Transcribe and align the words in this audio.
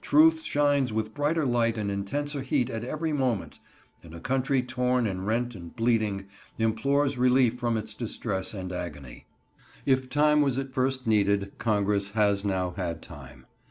Truth 0.00 0.42
shines 0.44 0.94
with 0.94 1.12
brighter 1.12 1.44
light 1.44 1.76
and 1.76 1.90
intenser 1.90 2.40
heat 2.40 2.70
at 2.70 2.84
every 2.84 3.12
moment, 3.12 3.60
and 4.02 4.14
a 4.14 4.18
country 4.18 4.62
torn 4.62 5.06
and 5.06 5.26
rent 5.26 5.54
and 5.54 5.76
bleeding 5.76 6.24
implores 6.58 7.18
relief 7.18 7.58
from 7.58 7.76
its 7.76 7.92
distress 7.92 8.54
and 8.54 8.72
agony. 8.72 9.26
If 9.84 10.08
time 10.08 10.40
was 10.40 10.56
at 10.58 10.72
first 10.72 11.06
needed, 11.06 11.52
Congress 11.58 12.12
has 12.12 12.46
now 12.46 12.70
had 12.70 13.02
time. 13.02 13.44